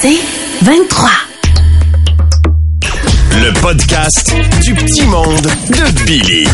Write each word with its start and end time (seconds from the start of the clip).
C'est 0.00 0.18
23. 0.62 1.08
Le 3.32 3.60
podcast 3.60 4.34
du 4.62 4.74
petit 4.74 5.06
monde 5.06 5.40
de 5.70 6.04
Billy. 6.04 6.46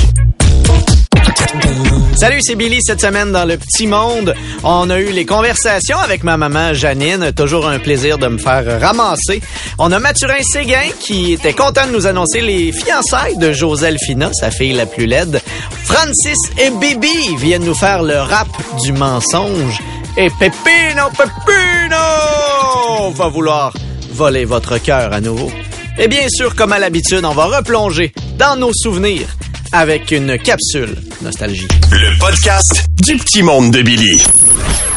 Salut, 2.15 2.39
c'est 2.41 2.55
Billy 2.55 2.79
cette 2.81 3.01
semaine 3.01 3.33
dans 3.33 3.45
le 3.45 3.57
petit 3.57 3.89
monde. 3.89 4.35
On 4.63 4.89
a 4.91 5.01
eu 5.01 5.11
les 5.11 5.27
conversations 5.27 5.99
avec 5.99 6.23
ma 6.23 6.37
maman 6.37 6.73
Janine. 6.73 7.33
Toujours 7.33 7.67
un 7.67 7.81
plaisir 7.81 8.17
de 8.19 8.29
me 8.29 8.39
faire 8.39 8.81
ramasser. 8.81 9.43
On 9.79 9.91
a 9.91 9.99
Mathurin 9.99 10.43
Séguin 10.43 10.91
qui 11.01 11.33
était 11.33 11.53
content 11.53 11.87
de 11.89 11.93
nous 11.93 12.07
annoncer 12.07 12.43
les 12.43 12.71
fiançailles 12.71 13.39
de 13.39 13.53
Joselle 13.53 13.99
Fina, 13.99 14.31
sa 14.33 14.53
fille 14.53 14.75
la 14.75 14.87
plus 14.87 15.07
laide. 15.07 15.41
Francis 15.85 16.39
et 16.59 16.71
Bibi 16.71 17.35
viennent 17.39 17.65
nous 17.65 17.75
faire 17.75 18.05
le 18.05 18.19
rap 18.19 18.49
du 18.83 18.93
mensonge. 18.93 19.81
Et 20.17 20.29
Pepino, 20.31 21.09
Pepino 21.17 22.52
va 23.11 23.29
vouloir 23.29 23.75
voler 24.13 24.45
votre 24.45 24.79
cœur 24.79 25.13
à 25.13 25.21
nouveau. 25.21 25.51
Et 25.99 26.09
bien 26.09 26.29
sûr, 26.29 26.55
comme 26.55 26.73
à 26.73 26.79
l'habitude, 26.79 27.25
on 27.25 27.33
va 27.33 27.47
replonger 27.47 28.13
dans 28.39 28.57
nos 28.57 28.73
souvenirs 28.73 29.29
avec 29.73 30.11
une 30.11 30.39
capsule 30.39 30.97
nostalgie. 31.23 31.69
Le 31.91 32.19
podcast 32.19 32.87
du 33.03 33.17
petit 33.17 33.43
monde 33.43 33.71
de 33.71 33.83
Billy. 33.83 34.23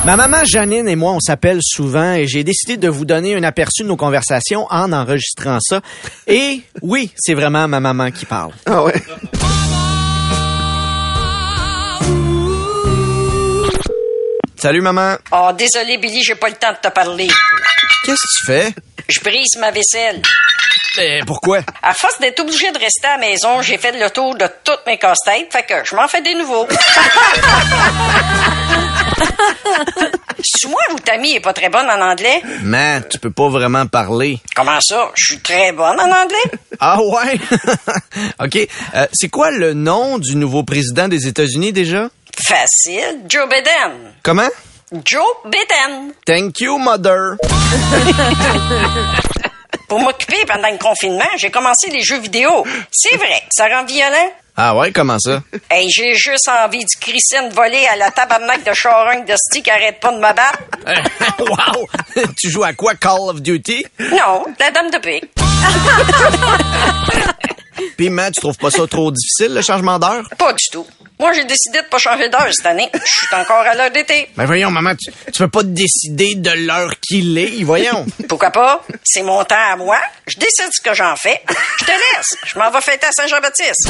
Ma 0.05 0.16
maman 0.16 0.44
Janine 0.46 0.88
et 0.88 0.96
moi, 0.96 1.13
on 1.13 1.20
s'appelle 1.20 1.60
souvent 1.62 2.13
et 2.13 2.27
j'ai 2.27 2.44
décidé 2.44 2.77
de 2.77 2.88
vous 2.88 3.05
donner 3.05 3.36
un 3.36 3.44
aperçu 3.44 3.84
de 3.84 3.88
nos 3.88 3.96
conversations 3.98 4.68
en 4.70 4.91
enregistrant 4.94 5.60
ça. 5.60 5.82
Et 6.27 6.62
oui, 6.82 7.12
c'est 7.16 7.34
vraiment 7.34 7.68
ma 7.68 7.80
maman 7.80 8.12
qui 8.12 8.26
parle. 8.26 8.52
Ah 8.66 8.84
ouais. 8.84 8.94
Salut 14.58 14.82
maman. 14.82 15.16
Oh, 15.32 15.52
désolé, 15.58 15.98
Billy, 15.98 16.24
j'ai 16.24 16.35
pas 16.35 16.49
le 16.49 16.55
temps 16.55 16.72
de 16.72 16.88
te 16.90 16.94
parler. 16.94 17.27
Qu'est-ce 18.05 18.22
que 18.22 18.38
tu 18.38 18.45
fais? 18.45 18.73
Je 19.09 19.20
brise 19.20 19.55
ma 19.59 19.72
vaisselle. 19.72 20.22
Eh, 20.99 21.21
pourquoi? 21.26 21.62
À 21.82 21.93
force 21.93 22.20
d'être 22.20 22.40
obligé 22.40 22.71
de 22.71 22.77
rester 22.77 23.07
à 23.07 23.18
la 23.18 23.27
maison, 23.27 23.62
j'ai 23.63 23.77
fait 23.79 23.91
le 23.91 24.10
tour 24.12 24.35
de 24.35 24.48
toutes 24.63 24.82
mes 24.85 24.98
casse-têtes, 24.99 25.52
fait 25.52 25.63
que 25.63 25.74
je 25.84 25.96
m'en 25.96 26.07
fais 26.07 26.21
des 26.21 26.35
nouveaux. 26.35 26.68
Suis-moi 30.44 30.79
ou 30.94 30.99
ta 30.99 31.18
mie 31.18 31.34
est 31.34 31.40
pas 31.40 31.54
très 31.54 31.70
bonne 31.70 31.90
en 31.90 31.99
anglais? 31.99 32.41
Man, 32.62 33.04
tu 33.10 33.18
peux 33.18 33.32
pas 33.32 33.49
vraiment 33.49 33.88
parler. 33.88 34.40
Comment 34.55 34.79
ça? 34.82 35.12
Je 35.16 35.26
suis 35.34 35.40
très 35.40 35.72
bonne 35.72 35.99
en 35.99 36.12
anglais? 36.12 36.51
Ah 36.79 36.99
ouais? 37.01 37.40
OK. 38.46 38.68
Euh, 38.94 39.07
c'est 39.13 39.29
quoi 39.29 39.49
le 39.49 39.74
nom 39.74 40.20
du 40.20 40.35
nouveau 40.35 40.62
président 40.63 41.07
des 41.07 41.27
États-Unis 41.27 41.74
déjà? 41.74 42.10
Facile. 42.38 43.22
Joe 43.27 43.49
Biden. 43.49 44.13
Comment? 44.22 44.49
Joe 45.04 45.26
Biden. 45.46 46.13
Thank 46.26 46.62
you, 46.62 46.77
mother. 46.77 47.38
Pour 49.88 49.99
m'occuper 49.99 50.46
pendant 50.48 50.70
le 50.70 50.77
confinement, 50.77 51.29
j'ai 51.38 51.51
commencé 51.51 51.90
les 51.91 52.01
jeux 52.01 52.20
vidéo. 52.20 52.65
C'est 52.91 53.18
vrai, 53.18 53.43
ça 53.51 53.68
rend 53.68 53.85
violent. 53.85 54.32
Ah 54.57 54.76
ouais, 54.76 54.91
comment 54.91 55.20
ça? 55.20 55.43
Hey, 55.70 55.90
j'ai 55.90 56.16
juste 56.16 56.48
envie 56.48 56.79
de 56.79 56.99
crisser 56.99 57.38
une 57.38 57.49
volée 57.49 57.85
à 57.91 57.98
la 57.98 58.10
tabarnak 58.10 58.63
de 58.63 58.73
charogne 58.73 59.26
de 59.26 59.34
sti 59.35 59.62
qui 59.62 59.70
arrête 59.70 59.99
pas 59.99 60.12
de 60.12 60.18
me 60.18 60.21
battre. 60.21 60.60
wow! 61.40 61.88
tu 62.38 62.49
joues 62.49 62.63
à 62.63 62.73
quoi, 62.73 62.96
Call 62.96 63.29
of 63.29 63.41
Duty? 63.41 63.85
Non, 63.99 64.46
la 64.59 64.72
dame 64.72 64.90
de 64.91 64.97
pique. 64.97 65.29
Puis, 67.97 68.09
man, 68.09 68.31
tu 68.31 68.40
trouves 68.40 68.57
pas 68.57 68.72
ça 68.72 68.88
trop 68.88 69.12
difficile, 69.12 69.53
le 69.53 69.62
changement 69.62 70.00
d'heure? 70.00 70.23
Pas 70.38 70.53
du 70.53 70.66
tout. 70.72 70.88
Moi, 71.18 71.31
j'ai 71.34 71.46
décidé 71.46 71.81
de 71.81 71.88
pas 71.88 71.97
changer 71.97 72.28
d'heure 72.30 72.47
cette 72.52 72.66
année. 72.66 72.90
Je 72.94 73.00
suis 73.25 73.35
encore 73.35 73.66
à 73.66 73.74
l'heure 73.74 73.90
d'été. 73.91 74.30
Ben 74.35 74.46
voyons, 74.46 74.69
maman, 74.69 74.94
tu, 74.96 75.12
tu 75.31 75.40
peux 75.44 75.47
pas 75.47 75.63
décider 75.63 76.35
de 76.35 76.52
l'heure 76.52 76.91
qu'il 77.00 77.38
est, 77.38 77.63
voyons. 77.63 78.06
Pourquoi 78.28 78.52
pas? 78.52 78.84
C'est 79.03 79.24
mon 79.24 79.44
temps 79.46 79.56
à 79.72 79.75
moi. 79.78 79.97
Je 80.28 80.35
décide 80.38 80.69
ce 80.72 80.81
que 80.81 80.94
j'en 80.94 81.16
fais. 81.16 81.41
Je 81.80 81.85
te 81.85 81.91
laisse. 81.91 82.38
Je 82.46 82.59
m'en 82.59 82.69
vais 82.69 82.81
fêter 82.81 83.07
à 83.07 83.12
Saint-Jean-Baptiste. 83.13 83.90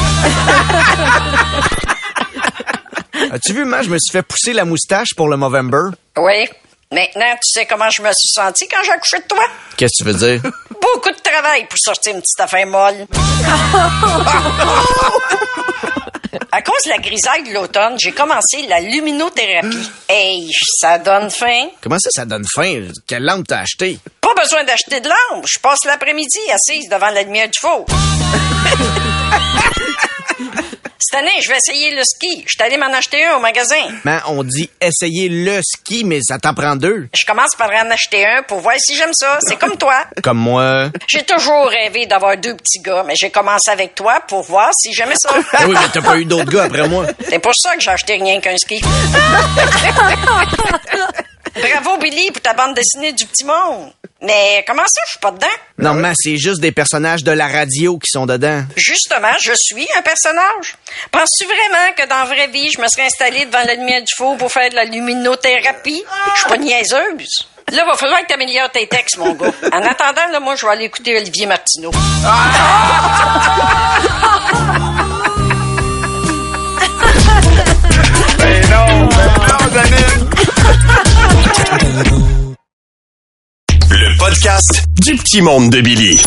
As-tu 3.31 3.53
vu, 3.53 3.65
man, 3.65 3.83
je 3.83 3.89
me 3.89 3.97
suis 3.97 4.11
fait 4.11 4.21
pousser 4.23 4.53
la 4.53 4.65
moustache 4.65 5.09
pour 5.15 5.27
le 5.27 5.37
Movember? 5.37 5.95
Oui. 6.17 6.47
Maintenant, 6.91 7.33
tu 7.43 7.59
sais 7.59 7.65
comment 7.65 7.89
je 7.89 8.01
me 8.03 8.09
suis 8.09 8.29
senti 8.33 8.67
quand 8.67 8.83
j'ai 8.85 8.91
accouché 8.91 9.17
de 9.17 9.23
toi? 9.27 9.43
Qu'est-ce 9.77 10.03
que 10.03 10.09
tu 10.09 10.13
veux 10.13 10.37
dire? 10.39 10.51
Beaucoup 10.79 11.09
de 11.09 11.19
travail 11.21 11.65
pour 11.67 11.79
sortir 11.79 12.13
une 12.13 12.21
petite 12.21 12.39
affaire 12.39 12.67
molle. 12.67 13.07
À 16.51 16.61
cause 16.61 16.83
de 16.85 16.89
la 16.89 16.97
grisaille 16.97 17.43
de 17.43 17.53
l'automne, 17.53 17.95
j'ai 17.99 18.11
commencé 18.11 18.65
la 18.67 18.79
luminothérapie. 18.81 19.89
Hey, 20.09 20.49
ça 20.79 20.97
donne 20.99 21.29
faim. 21.29 21.67
Comment 21.81 21.99
ça, 21.99 22.09
ça 22.11 22.25
donne 22.25 22.45
faim? 22.53 22.87
Quelle 23.07 23.23
lampe 23.23 23.47
t'as 23.47 23.59
acheté? 23.59 23.99
Pas 24.21 24.33
besoin 24.41 24.63
d'acheter 24.63 24.99
de 25.01 25.09
lampe. 25.09 25.45
Je 25.47 25.59
passe 25.59 25.85
l'après-midi 25.85 26.39
assise 26.53 26.89
devant 26.89 27.09
la 27.09 27.23
lumière 27.23 27.49
du 27.49 27.59
four. 27.59 27.85
Cette 30.97 31.19
année, 31.19 31.41
je 31.41 31.49
vais 31.49 31.57
essayer 31.57 31.91
le 31.91 32.03
ski. 32.03 32.45
Je 32.47 32.53
suis 32.53 32.63
allé 32.63 32.77
m'en 32.77 32.91
acheter 32.93 33.25
un 33.25 33.35
au 33.35 33.39
magasin. 33.39 33.75
Man, 34.05 34.21
on 34.27 34.43
dit 34.43 34.69
essayer 34.79 35.27
le 35.27 35.59
ski, 35.61 36.05
mais 36.05 36.19
ça 36.21 36.39
t'en 36.39 36.53
prend 36.53 36.75
deux. 36.77 37.09
Je 37.13 37.25
commence 37.25 37.53
par 37.57 37.69
en 37.69 37.91
acheter 37.91 38.25
un 38.25 38.43
pour 38.43 38.59
voir 38.59 38.75
si 38.77 38.95
j'aime 38.95 39.13
ça. 39.13 39.39
C'est 39.41 39.57
comme 39.57 39.77
toi. 39.77 40.05
Comme 40.23 40.37
moi. 40.37 40.89
J'ai 41.07 41.23
toujours 41.23 41.67
rêvé 41.67 42.05
d'avoir 42.05 42.37
deux 42.37 42.55
petits 42.55 42.79
gars, 42.79 43.03
mais 43.05 43.13
j'ai 43.19 43.29
commencé 43.29 43.69
avec 43.69 43.95
toi 43.95 44.21
pour 44.27 44.43
voir 44.43 44.69
si 44.79 44.93
j'aimais 44.93 45.15
ça. 45.17 45.29
Ah 45.53 45.63
oui, 45.67 45.75
mais 45.79 45.87
t'as 45.91 46.01
pas 46.01 46.17
eu 46.17 46.25
d'autres 46.25 46.51
gars 46.51 46.63
après 46.63 46.87
moi. 46.87 47.05
C'est 47.27 47.39
pour 47.39 47.53
ça 47.55 47.75
que 47.75 47.81
j'ai 47.81 47.91
acheté 47.91 48.13
rien 48.13 48.39
qu'un 48.39 48.57
ski. 48.57 48.81
Bravo, 51.55 51.97
Billy, 51.97 52.31
pour 52.31 52.41
ta 52.41 52.53
bande 52.53 52.73
dessinée 52.75 53.13
du 53.13 53.25
petit 53.25 53.45
monde. 53.45 53.91
Mais 54.21 54.63
comment 54.67 54.83
ça, 54.85 55.01
je 55.05 55.11
suis 55.11 55.19
pas 55.19 55.31
dedans? 55.31 55.47
Non, 55.77 55.93
man, 55.93 56.13
c'est 56.15 56.37
juste 56.37 56.59
des 56.59 56.71
personnages 56.71 57.23
de 57.23 57.31
la 57.31 57.47
radio 57.47 57.97
qui 57.97 58.09
sont 58.11 58.25
dedans. 58.25 58.63
Justement, 58.75 59.33
je 59.41 59.53
suis 59.55 59.87
un 59.97 60.01
personnage. 60.01 60.75
Penses-tu 61.11 61.45
vraiment 61.45 61.93
que 61.97 62.07
dans 62.07 62.17
la 62.17 62.25
vraie 62.25 62.47
vie, 62.47 62.69
je 62.71 62.81
me 62.81 62.87
serais 62.87 63.05
installée 63.05 63.45
devant 63.45 63.63
la 63.65 63.75
lumière 63.75 64.01
du 64.01 64.13
four 64.15 64.35
pour 64.37 64.51
faire 64.51 64.69
de 64.69 64.75
la 64.75 64.83
luminothérapie? 64.85 66.03
Je 66.33 66.39
suis 66.39 66.49
pas 66.49 66.57
niaiseuse. 66.57 67.47
Là, 67.71 67.85
va 67.85 67.95
falloir 67.95 68.21
que 68.21 68.27
t'améliores 68.27 68.71
tes 68.71 68.87
textes, 68.87 69.17
mon 69.17 69.33
gars. 69.33 69.51
En 69.71 69.81
attendant, 69.81 70.27
là, 70.31 70.39
moi, 70.39 70.55
je 70.55 70.65
vais 70.65 70.71
aller 70.73 70.85
écouter 70.85 71.17
Olivier 71.17 71.45
Martineau. 71.45 71.91
Le 79.75 80.04
podcast 84.27 84.85
du 85.03 85.15
petit 85.17 85.39
monde 85.39 85.69
de 85.69 85.81
Billy. 85.81 86.19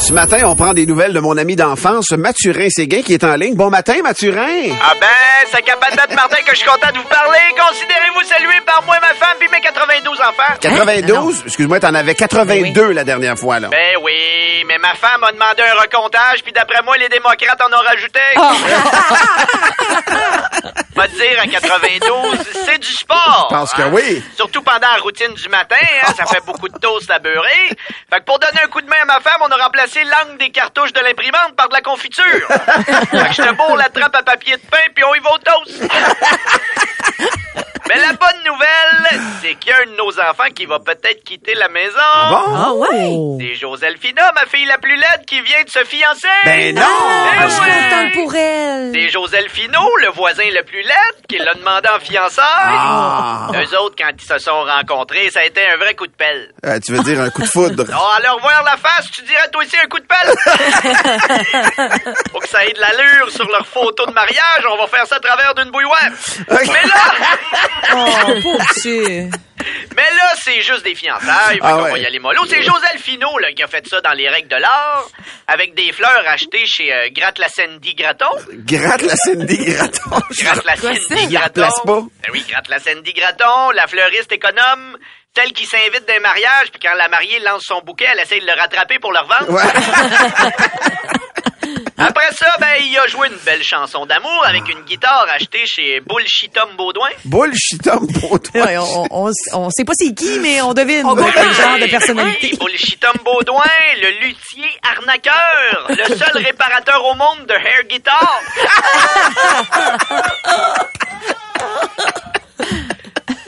Ce 0.00 0.12
matin, 0.14 0.38
on 0.46 0.56
prend 0.56 0.72
des 0.72 0.86
nouvelles 0.86 1.12
de 1.12 1.20
mon 1.20 1.36
ami 1.36 1.56
d'enfance, 1.56 2.12
Mathurin 2.12 2.70
Séguin, 2.70 3.02
qui 3.02 3.12
est 3.12 3.22
en 3.22 3.34
ligne. 3.34 3.54
Bon 3.54 3.68
matin, 3.68 3.96
Mathurin! 4.02 4.74
Ah 4.82 4.94
ben, 4.98 5.06
c'est 5.52 5.60
qu'à 5.60 5.74
de 5.74 6.14
Martin 6.14 6.36
que 6.44 6.52
je 6.52 6.56
suis 6.56 6.66
content 6.66 6.90
de 6.90 6.96
vous 6.98 7.04
parler. 7.04 7.38
Considérez-vous 7.54 8.22
salué 8.22 8.60
par 8.64 8.82
moi, 8.86 8.96
ma 9.00 9.12
femme, 9.14 9.36
puis 9.38 9.48
mes 9.52 9.60
92 9.60 10.18
enfants. 10.20 10.54
92? 10.60 11.42
Excuse-moi, 11.44 11.80
t'en 11.80 11.92
avais 11.94 12.14
82 12.14 12.92
la 12.92 13.04
dernière 13.04 13.38
fois, 13.38 13.60
là. 13.60 13.68
Ben 13.68 13.96
oui, 14.02 14.64
mais 14.66 14.78
ma 14.78 14.94
femme 14.94 15.22
a 15.22 15.32
demandé 15.32 15.62
un 15.62 15.74
recomptage, 15.80 16.42
puis 16.42 16.52
d'après 16.52 16.80
moi, 16.82 16.96
les 16.96 17.10
démocrates 17.10 17.60
en 17.60 17.70
ont 17.72 17.82
rajouté. 17.86 18.20
Va 20.96 21.06
te 21.08 21.14
dire, 21.14 21.40
à 21.40 21.46
92, 21.46 22.38
c'est 22.64 22.78
du 22.78 22.92
sport. 22.92 23.48
Je 23.50 23.54
pense 23.54 23.72
que 23.72 23.82
hein? 23.82 23.90
oui. 23.92 24.22
Surtout 24.36 24.62
pendant 24.62 24.88
la 24.88 25.00
routine 25.00 25.32
du 25.34 25.48
matin, 25.48 25.76
hein, 26.02 26.12
ça 26.16 26.24
fait 26.26 26.44
beaucoup 26.44 26.68
de 26.68 26.78
toast 26.78 27.10
à 27.10 27.18
beurrer. 27.18 27.70
Fait 28.10 28.20
que 28.20 28.24
pour 28.24 28.38
donner 28.38 28.60
un 28.64 28.68
coup 28.68 28.80
de 28.80 28.88
main 28.88 28.96
à 29.02 29.06
ma 29.06 29.20
femme, 29.20 29.40
on 29.40 29.48
a 29.48 29.56
remplacé 29.64 29.89
l'angle 29.98 30.38
des 30.38 30.50
cartouches 30.50 30.92
de 30.92 31.00
l'imprimante 31.00 31.56
par 31.56 31.68
de 31.68 31.74
la 31.74 31.80
confiture. 31.80 32.24
fait 33.10 33.28
que 33.28 33.32
je 33.32 33.42
te 33.42 33.52
bourre 33.54 33.76
la 33.76 33.88
trappe 33.88 34.14
à 34.14 34.22
papier 34.22 34.56
de 34.56 34.62
pain, 34.62 34.78
puis 34.94 35.04
on 35.04 35.14
y 35.14 35.18
va 35.20 35.32
au 35.32 35.38
toast. 35.38 35.82
Mais 37.88 37.96
la 38.00 38.12
bonne 38.12 38.44
nouvelle, 38.46 39.20
c'est 39.42 39.54
qu'il 39.56 39.69
y 39.69 39.69
a 39.69 39.69
un 39.82 39.90
de 39.90 39.96
nos 39.96 40.10
enfants 40.20 40.50
qui 40.54 40.66
va 40.66 40.78
peut-être 40.78 41.22
quitter 41.24 41.54
la 41.54 41.68
maison. 41.68 41.96
Bon? 42.28 42.54
Ah 42.56 42.72
ouais? 42.74 43.16
C'est 43.40 43.54
Joselphina, 43.54 44.30
ma 44.34 44.46
fille 44.46 44.66
la 44.66 44.78
plus 44.78 44.96
laide, 44.96 45.24
qui 45.26 45.40
vient 45.40 45.62
de 45.64 45.70
se 45.70 45.84
fiancer. 45.84 46.28
Ben 46.44 46.74
non! 46.74 46.82
Eh 46.82 47.36
Ah, 47.38 47.48
je 47.48 47.52
suis 47.52 47.60
contente 47.62 48.12
pour 48.14 48.34
elle. 48.34 48.92
C'est 48.94 49.08
Joselphino, 49.10 49.80
le 50.02 50.08
voisin 50.10 50.44
le 50.52 50.62
plus 50.64 50.82
laid, 50.82 51.26
qui 51.28 51.38
l'a 51.38 51.54
demandé 51.54 51.88
en 51.88 51.98
fiançailles. 52.00 52.44
Ah. 52.44 53.48
Eux 53.54 53.76
autres, 53.78 53.96
quand 53.98 54.10
ils 54.16 54.24
se 54.26 54.38
sont 54.38 54.64
rencontrés, 54.64 55.30
ça 55.30 55.40
a 55.40 55.44
été 55.44 55.60
un 55.68 55.76
vrai 55.76 55.94
coup 55.94 56.06
de 56.06 56.12
pelle. 56.12 56.52
Euh, 56.66 56.78
tu 56.84 56.92
veux 56.92 57.02
dire 57.02 57.20
un 57.20 57.30
coup 57.30 57.42
de 57.42 57.46
foudre? 57.48 57.84
Oh, 57.90 58.08
à 58.16 58.20
leur 58.20 58.38
voir 58.40 58.62
la 58.64 58.76
face, 58.76 59.10
tu 59.10 59.22
dirais 59.22 59.48
toi 59.52 59.62
aussi 59.62 59.76
un 59.82 59.88
coup 59.88 59.98
de 60.00 60.06
pelle? 60.06 60.34
Pour 62.32 62.40
que 62.42 62.48
ça 62.48 62.64
ait 62.64 62.72
de 62.72 62.80
l'allure 62.80 63.30
sur 63.30 63.48
leur 63.48 63.66
photo 63.66 64.06
de 64.06 64.12
mariage, 64.12 64.64
on 64.72 64.76
va 64.76 64.86
faire 64.86 65.06
ça 65.06 65.16
à 65.16 65.20
travers 65.20 65.54
d'une 65.54 65.70
bouilloire. 65.70 66.08
Mais 66.50 66.64
là, 66.64 67.12
Oh. 67.92 68.58
Mais 69.96 70.02
là, 70.02 70.32
c'est 70.42 70.60
juste 70.62 70.82
des 70.84 70.94
fiançailles, 70.94 71.58
Ah 71.62 71.72
qu'on 71.72 71.82
ouais. 71.84 71.90
va 71.92 71.98
y 71.98 72.06
aller 72.06 72.18
mollo. 72.18 72.44
C'est 72.46 72.62
José 72.62 72.86
Fino 72.98 73.38
là, 73.38 73.52
qui 73.52 73.62
a 73.62 73.66
fait 73.66 73.86
ça 73.86 74.00
dans 74.00 74.12
les 74.12 74.28
règles 74.28 74.48
de 74.48 74.56
l'art, 74.56 75.08
avec 75.46 75.74
des 75.74 75.92
fleurs 75.92 76.22
achetées 76.26 76.64
chez 76.66 76.92
euh, 76.92 77.08
Gratte 77.12 77.38
la 77.38 77.48
Sandy 77.48 77.94
Graton. 77.94 78.30
Gratte 78.66 79.02
la 79.02 79.16
Cindy 79.16 79.56
Graton. 79.56 80.20
Gratte 80.40 80.64
la 80.64 80.76
Sandy 80.76 81.26
Graton. 81.28 81.68
pas. 81.84 82.00
Ben 82.22 82.30
oui, 82.32 82.44
Gratte 82.48 82.68
la 82.68 82.78
Sandy 82.78 83.12
Graton, 83.12 83.70
la 83.70 83.86
fleuriste 83.86 84.32
économe, 84.32 84.96
celle 85.36 85.52
qui 85.52 85.64
s'invite 85.64 86.06
d'un 86.08 86.20
mariage, 86.20 86.70
puis 86.72 86.80
quand 86.82 86.94
la 86.96 87.08
mariée 87.08 87.38
lance 87.40 87.62
son 87.64 87.80
bouquet, 87.82 88.06
elle 88.12 88.20
essaye 88.20 88.40
de 88.40 88.46
le 88.46 88.52
rattraper 88.60 88.98
pour 88.98 89.12
le 89.12 89.18
revendre. 89.20 89.50
Ouais. 89.52 89.62
Après 92.00 92.32
ça, 92.32 92.46
ben, 92.58 92.66
il 92.80 92.96
a 92.98 93.06
joué 93.06 93.28
une 93.28 93.36
belle 93.44 93.62
chanson 93.62 94.06
d'amour 94.06 94.44
avec 94.46 94.68
une 94.68 94.80
guitare 94.82 95.26
achetée 95.34 95.66
chez 95.66 96.00
Bullshitom 96.00 96.76
Baudouin. 96.76 97.10
Bullshitum 97.24 98.06
pour 98.20 98.40
toi. 98.40 98.62
Ouais, 98.64 98.78
on, 98.78 99.06
on, 99.10 99.30
on 99.52 99.70
sait 99.70 99.84
pas 99.84 99.92
c'est 99.94 100.14
qui, 100.14 100.38
mais 100.40 100.60
on 100.62 100.72
devine 100.74 101.04
On 101.04 101.14
quel 101.14 101.52
genre 101.52 101.78
de 101.78 101.86
personnalité. 101.86 102.50
oui, 102.52 102.58
Bullshitom 102.58 103.16
Baudouin, 103.24 103.64
le 104.00 104.26
luthier 104.26 104.68
arnaqueur, 104.82 105.86
le 105.90 106.04
seul 106.16 106.42
réparateur 106.44 107.04
au 107.04 107.14
monde 107.14 107.46
de 107.46 107.54
hair 107.54 107.84
guitar. 107.88 108.40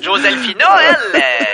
Joselphina, 0.01 0.67
elle, 0.83 0.97
euh, 1.15 1.45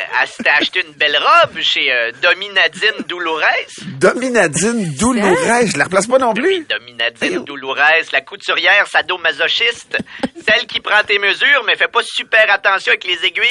s'était 0.48 0.62
acheté 0.62 0.86
une 0.86 0.92
belle 0.94 1.16
robe 1.16 1.58
chez 1.60 1.92
euh, 1.92 2.12
Dominadine 2.22 3.04
Doulourès. 3.06 3.80
Dominadine 3.98 4.94
douloureuse. 4.96 5.72
Je 5.72 5.78
la 5.78 5.84
replace 5.84 6.06
pas 6.06 6.18
non 6.18 6.34
plus. 6.34 6.66
Dominadine 6.66 7.44
Doulourès, 7.44 8.10
la 8.12 8.20
couturière 8.20 8.86
sadomasochiste, 8.86 9.98
celle 10.46 10.66
qui 10.66 10.80
prend 10.80 11.02
tes 11.06 11.18
mesures 11.18 11.64
mais 11.66 11.76
fait 11.76 11.88
pas 11.88 12.02
super 12.04 12.50
attention 12.52 12.92
avec 12.92 13.04
les 13.04 13.24
aiguilles. 13.26 13.48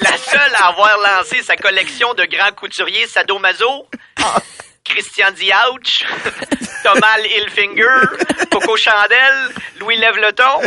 la 0.00 0.16
seule 0.16 0.54
à 0.58 0.68
avoir 0.68 0.96
lancé 0.98 1.42
sa 1.42 1.56
collection 1.56 2.14
de 2.14 2.24
grands 2.24 2.52
couturiers 2.52 3.06
sadomaso. 3.06 3.86
Christian 4.84 5.30
Diouch, 5.32 6.04
Thomas 6.82 7.18
Hilfinger, 7.18 8.46
Coco 8.50 8.76
Chandel, 8.76 9.48
Louis 9.80 9.96
Lève 9.96 10.16
le 10.16 10.32
ton. 10.32 10.60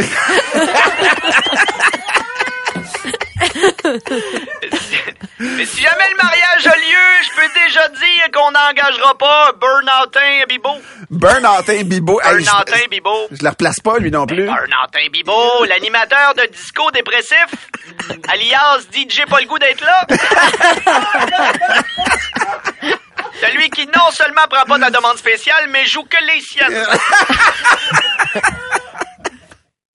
Mais 5.40 5.66
si 5.66 5.82
jamais 5.82 6.10
le 6.12 6.18
mariage 6.24 6.68
a 6.68 6.76
lieu, 6.76 7.24
je 7.24 7.30
peux 7.36 7.48
déjà 7.66 7.88
dire 7.90 8.32
qu'on 8.34 8.52
n'engagera 8.52 9.18
pas 9.18 9.52
Bernardin 9.60 10.44
Bibo. 10.50 10.70
Bernardin 11.10 11.84
Bibo. 11.84 12.20
Hey, 12.22 12.40
je- 12.40 12.46
Bernardin 12.46 12.88
Bibo. 12.90 13.28
Je 13.32 13.44
la 13.44 13.52
replace 13.52 13.80
pas, 13.80 13.98
lui 14.00 14.10
non 14.12 14.26
plus. 14.26 14.46
Bernardin 14.46 15.08
Bibo, 15.12 15.66
l'animateur 15.66 16.34
de 16.36 16.48
disco 16.52 16.90
dépressif, 16.92 17.46
alias 18.30 18.80
DJ 18.92 19.26
pas 19.30 19.40
le 19.42 19.48
goût 19.48 19.60
d'être 19.60 19.82
là. 19.84 20.06
Celui 23.42 23.70
qui 23.70 23.86
non 23.88 24.10
seulement 24.12 24.48
prend 24.50 24.66
pas 24.66 24.80
ta 24.80 24.90
demande 24.90 25.18
spéciale, 25.18 25.68
mais 25.70 25.86
joue 25.86 26.04
que 26.06 26.18
les 26.34 26.42
siennes. 26.42 26.88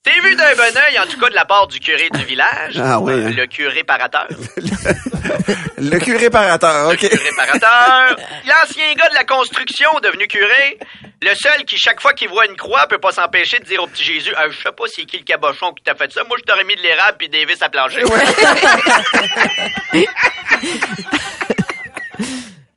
T'es 0.04 0.18
vu 0.20 0.34
d'un 0.34 0.52
bon 0.56 0.76
oeil, 0.76 0.98
en 0.98 1.06
tout 1.06 1.18
cas 1.20 1.30
de 1.30 1.34
la 1.34 1.44
part 1.44 1.68
du 1.68 1.78
curé 1.78 2.08
du 2.12 2.24
village? 2.24 2.74
Ah 2.76 2.98
oui, 2.98 3.12
hein. 3.12 3.30
Le 3.36 3.46
curé 3.46 3.84
parateur. 3.84 4.26
Le 5.78 5.98
curé 6.00 6.18
réparateur, 6.18 6.88
OK. 6.88 7.02
Le 7.02 7.08
réparateur. 7.08 8.16
L'ancien 8.44 8.92
gars 8.94 9.08
de 9.10 9.14
la 9.14 9.24
construction 9.24 9.90
devenu 10.02 10.26
curé. 10.26 10.78
Le 11.20 11.32
seul 11.36 11.64
qui, 11.64 11.76
chaque 11.78 12.00
fois 12.00 12.14
qu'il 12.14 12.28
voit 12.28 12.46
une 12.46 12.56
croix, 12.56 12.86
peut 12.88 12.98
pas 12.98 13.12
s'empêcher 13.12 13.60
de 13.60 13.64
dire 13.64 13.80
au 13.82 13.86
petit 13.86 14.02
Jésus, 14.02 14.32
Ah, 14.36 14.48
je 14.50 14.56
sais 14.56 14.72
pas 14.72 14.84
c'est 14.88 15.04
qui 15.04 15.18
le 15.18 15.24
cabochon 15.24 15.72
qui 15.72 15.84
t'a 15.84 15.94
fait 15.94 16.12
ça. 16.12 16.24
Moi, 16.24 16.36
je 16.38 16.42
t'aurais 16.44 16.64
mis 16.64 16.74
de 16.74 16.82
l'érable 16.82 17.18
puis 17.18 17.28
des 17.28 17.44
vis 17.44 17.62
à 17.62 17.68
plancher. 17.68 18.02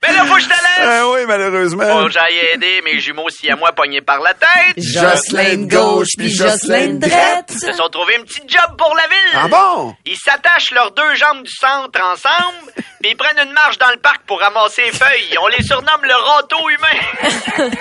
Mais 0.08 0.14
là, 0.14 0.26
faut 0.26 0.36
que 0.36 0.42
je 0.42 0.48
te 0.48 0.52
laisse. 0.54 0.88
Ah 0.88 1.08
oui, 1.10 1.20
malheureusement. 1.28 2.00
Faut 2.02 2.06
que 2.06 2.12
j'aille 2.12 2.38
aider 2.54 2.82
mes 2.84 3.00
jumeaux 3.00 3.30
si 3.30 3.50
à 3.50 3.56
moi 3.56 3.72
pognés 3.72 4.02
par 4.02 4.20
la 4.20 4.34
tête. 4.34 4.76
Jocelyne 4.78 5.68
gauche 5.68 6.10
puis 6.18 6.30
Jocelyne 6.34 7.00
droite. 7.00 7.50
Ils 7.52 7.60
se 7.60 7.72
sont 7.74 7.90
trouvés 7.90 8.16
un 8.18 8.24
petit 8.24 8.42
job 8.48 8.76
pour 8.78 8.94
la 8.96 9.04
ville. 9.08 9.34
Ah 9.36 9.48
bon? 9.48 9.96
Ils 10.06 10.18
s'attachent 10.18 10.72
leurs 10.72 10.92
deux 10.92 11.16
jambes 11.16 11.44
du 11.44 11.52
centre 11.52 12.00
ensemble, 12.02 12.72
puis 13.02 13.12
ils 13.12 13.16
prennent 13.18 13.40
une 13.48 13.54
marche 13.54 13.78
dans 13.78 13.92
le 13.92 13.98
parc 13.98 14.22
pour 14.28 14.40
ramasser 14.40 14.84
les 14.84 14.92
feuilles. 14.92 15.38
On 15.42 15.48
les 15.48 15.64
surnomme 15.64 16.04
le 16.04 16.16
râteau 16.16 16.70
humain. 16.70 17.70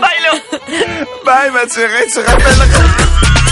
Bye 0.00 0.22
là! 0.24 0.32
Bye, 1.24 1.50
Mathurin, 1.52 2.06
tu 2.12 2.18
rappelleras. 2.18 3.43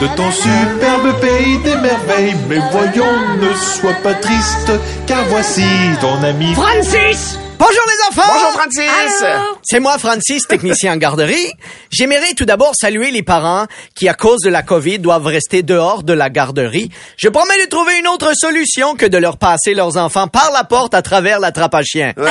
De 0.00 0.06
ton 0.16 0.30
superbe 0.30 1.20
pays 1.20 1.58
des 1.58 1.76
merveilles. 1.76 2.36
Mais 2.48 2.58
voyons, 2.70 3.16
ne 3.40 3.54
sois 3.54 3.94
pas 4.02 4.14
triste, 4.14 4.72
car 5.06 5.24
voici 5.28 5.64
ton 6.00 6.22
ami. 6.22 6.54
Francis! 6.54 7.38
Bonjour 7.58 7.84
les 7.86 8.08
enfants! 8.08 8.32
Bonjour, 8.32 8.52
Francis. 8.52 9.24
C'est 9.62 9.80
moi, 9.80 9.96
Francis, 9.98 10.46
technicien 10.46 10.92
en 10.92 10.96
garderie. 10.96 11.52
J'aimerais 11.90 12.34
tout 12.34 12.44
d'abord 12.44 12.74
saluer 12.78 13.10
les 13.10 13.22
parents 13.22 13.66
qui, 13.94 14.08
à 14.08 14.14
cause 14.14 14.40
de 14.42 14.50
la 14.50 14.62
COVID, 14.62 14.98
doivent 14.98 15.26
rester 15.26 15.62
dehors 15.62 16.02
de 16.02 16.12
la 16.12 16.28
garderie. 16.28 16.90
Je 17.16 17.28
promets 17.28 17.64
de 17.64 17.68
trouver 17.68 17.98
une 17.98 18.08
autre 18.08 18.32
solution 18.34 18.94
que 18.94 19.06
de 19.06 19.16
leur 19.16 19.38
passer 19.38 19.74
leurs 19.74 19.96
enfants 19.96 20.28
par 20.28 20.50
la 20.52 20.64
porte 20.64 20.94
à 20.94 21.02
travers 21.02 21.40
la 21.40 21.52
trappe 21.52 21.74
à 21.74 21.82
chien. 21.82 22.12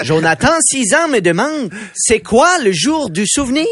Jonathan, 0.00 0.54
6 0.60 0.94
ans, 0.94 1.08
me 1.08 1.20
demande, 1.20 1.70
c'est 1.94 2.20
quoi 2.20 2.58
le 2.58 2.72
jour 2.72 3.10
du 3.10 3.26
souvenir? 3.26 3.66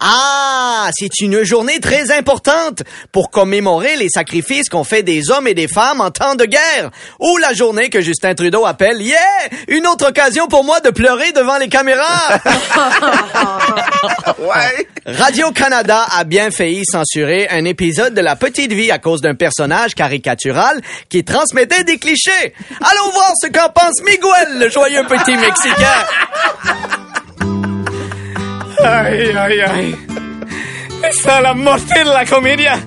Ah, 0.00 0.90
c'est 0.92 1.20
une 1.20 1.44
journée 1.44 1.80
très 1.80 2.10
importante 2.10 2.82
pour 3.12 3.30
commémorer 3.30 3.96
les 3.96 4.08
sacrifices 4.08 4.68
qu'ont 4.68 4.84
fait 4.84 5.02
des 5.02 5.30
hommes 5.30 5.46
et 5.46 5.54
des 5.54 5.68
femmes 5.68 6.00
en 6.00 6.10
temps 6.10 6.34
de 6.34 6.44
guerre. 6.44 6.90
Ou 7.20 7.36
la 7.36 7.52
journée 7.52 7.88
que 7.88 8.00
Justin 8.00 8.34
Trudeau 8.38 8.64
appelle, 8.66 9.02
yeah, 9.02 9.18
une 9.66 9.84
autre 9.88 10.10
occasion 10.10 10.46
pour 10.46 10.62
moi 10.62 10.78
de 10.78 10.90
pleurer 10.90 11.32
devant 11.32 11.58
les 11.58 11.68
caméras. 11.68 12.38
Ouais. 14.38 14.86
Radio-Canada 15.04 16.06
a 16.16 16.22
bien 16.22 16.52
failli 16.52 16.84
censurer 16.84 17.48
un 17.50 17.64
épisode 17.64 18.14
de 18.14 18.20
La 18.20 18.36
Petite 18.36 18.72
Vie 18.72 18.92
à 18.92 18.98
cause 18.98 19.20
d'un 19.20 19.34
personnage 19.34 19.96
caricatural 19.96 20.80
qui 21.08 21.24
transmettait 21.24 21.82
des 21.82 21.98
clichés. 21.98 22.54
Allons 22.80 23.10
voir 23.10 23.32
ce 23.42 23.48
qu'en 23.48 23.68
pense 23.70 24.00
Miguel, 24.04 24.60
le 24.60 24.70
joyeux 24.70 25.02
petit 25.08 25.36
Mexicain. 25.36 26.06
Ay, 28.84 29.34
ay, 29.36 29.60
ay. 29.62 30.27
Está 31.08 31.40
la 31.40 31.54
muerte 31.54 31.98
de 31.98 32.04
la 32.04 32.24
comedia. 32.26 32.82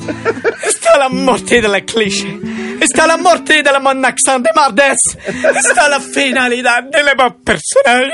Está 0.64 0.98
la 0.98 1.10
muerte 1.10 1.62
de 1.62 1.68
la 1.68 1.82
cliché. 1.82 2.40
Está 2.80 3.08
la 3.08 3.18
muerte 3.18 3.64
de 3.64 3.72
la 3.72 3.80
mon 3.80 4.04
accent 4.04 4.40
de 4.44 4.50
mardes. 4.56 4.98
Está 5.56 5.90
la 5.90 6.00
finalidad 6.00 6.84
de 6.84 7.04
la 7.04 7.16
mon 7.16 7.32
personnage. 7.44 8.12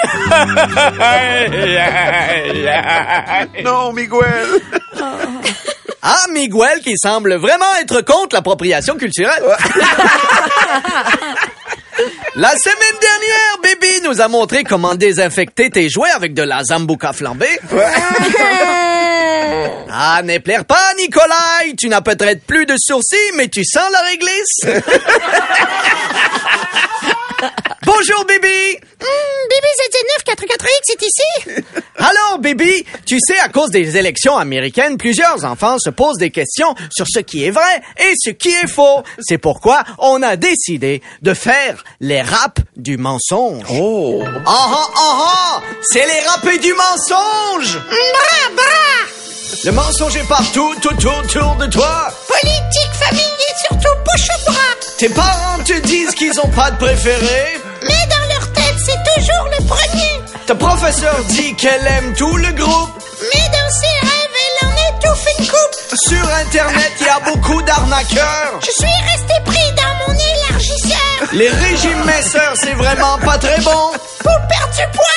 Ay, 0.99 1.77
ay, 1.77 2.67
ay. 2.67 3.63
Non, 3.63 3.93
Miguel. 3.93 4.61
Ah, 6.01 6.25
Miguel 6.31 6.81
qui 6.81 6.97
semble 6.97 7.35
vraiment 7.35 7.75
être 7.81 8.01
contre 8.01 8.35
l'appropriation 8.35 8.95
culturelle. 8.95 9.43
La 12.35 12.51
semaine 12.51 12.99
dernière, 13.01 13.57
Baby 13.63 14.01
nous 14.03 14.21
a 14.21 14.27
montré 14.27 14.63
comment 14.63 14.93
désinfecter 14.93 15.71
tes 15.71 15.89
jouets 15.89 16.11
avec 16.11 16.35
de 16.35 16.43
la 16.43 16.63
Zambuca 16.63 17.11
flambée. 17.11 17.59
Ah, 19.89 20.21
ne 20.23 20.37
plaire 20.39 20.65
pas, 20.65 20.93
Nikolai. 20.97 21.75
Tu 21.77 21.89
n'as 21.89 22.01
peut-être 22.01 22.43
plus 22.43 22.65
de 22.65 22.75
sourcils, 22.77 23.31
mais 23.35 23.47
tu 23.47 23.63
sens 23.63 23.83
la 23.91 24.01
réglisse. 24.01 24.61
Bonjour, 27.85 28.25
Bibi. 28.25 28.77
Bibi 29.49 29.71
ZZ9 29.79 30.17
c'est 30.83 31.01
ici. 31.01 31.63
Alors, 31.97 32.39
Bibi, 32.39 32.85
tu 33.05 33.17
sais, 33.19 33.39
à 33.39 33.49
cause 33.49 33.69
des 33.69 33.95
élections 33.97 34.37
américaines, 34.37 34.97
plusieurs 34.97 35.45
enfants 35.45 35.77
se 35.79 35.89
posent 35.89 36.17
des 36.17 36.31
questions 36.31 36.75
sur 36.91 37.05
ce 37.07 37.19
qui 37.19 37.45
est 37.45 37.51
vrai 37.51 37.81
et 37.97 38.13
ce 38.17 38.31
qui 38.31 38.49
est 38.49 38.67
faux. 38.67 39.03
C'est 39.19 39.37
pourquoi 39.37 39.83
on 39.99 40.21
a 40.21 40.35
décidé 40.35 41.01
de 41.21 41.33
faire 41.33 41.83
les 42.01 42.21
raps 42.21 42.61
du 42.75 42.97
mensonge. 42.97 43.63
Oh. 43.71 44.21
Ah 44.45 44.69
ah 44.69 44.87
ah 44.95 45.17
ah! 45.19 45.61
C'est 45.81 46.05
les 46.05 46.27
rappés 46.27 46.59
du 46.59 46.73
mensonge! 46.73 47.79
Bra, 47.79 48.53
bra. 48.55 49.16
Le 49.63 49.71
mensonge 49.71 50.15
est 50.15 50.27
partout, 50.27 50.75
tout 50.81 51.07
autour 51.07 51.55
de 51.55 51.67
toi. 51.67 52.07
Politique, 52.27 52.93
famille 52.93 53.21
et 53.21 53.67
surtout 53.67 53.95
bouche-bras. 54.05 54.53
Tes 54.97 55.09
parents 55.09 55.63
te 55.63 55.73
disent 55.87 56.13
qu'ils 56.15 56.39
ont 56.39 56.49
pas 56.49 56.71
de 56.71 56.77
préféré. 56.77 57.61
Mais 57.83 58.07
dans 58.09 58.33
leur 58.33 58.51
tête, 58.53 58.75
c'est 58.77 59.21
toujours 59.21 59.47
le 59.57 59.65
premier. 59.65 60.21
Ta 60.45 60.55
professeur 60.55 61.15
dit 61.29 61.55
qu'elle 61.55 61.85
aime 61.87 62.13
tout 62.13 62.35
le 62.35 62.51
groupe. 62.53 62.89
Mais 63.33 63.47
dans 63.49 63.69
ses 63.69 64.07
rêves, 64.07 64.37
elle 64.43 64.67
en 64.67 64.71
étouffe 64.89 65.25
une 65.39 65.45
coupe. 65.47 65.97
Sur 66.07 66.29
Internet, 66.45 66.91
il 66.99 67.05
y 67.05 67.09
a 67.09 67.19
beaucoup 67.19 67.61
d'arnaqueurs. 67.61 68.59
Je 68.61 68.71
suis 68.71 68.97
resté 69.11 69.33
pris 69.45 69.71
dans 69.75 70.07
mon 70.07 70.19
élargisseur. 70.19 71.29
Les 71.33 71.49
régimes 71.49 72.03
minceurs, 72.05 72.53
c'est 72.55 72.73
vraiment 72.73 73.17
pas 73.19 73.37
très 73.37 73.59
bon. 73.61 73.91
Pour 74.23 74.47
perdre 74.47 74.73
du 74.75 74.97
poids, 74.97 75.16